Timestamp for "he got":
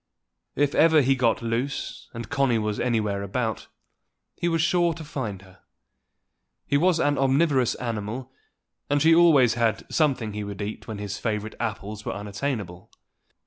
1.03-1.43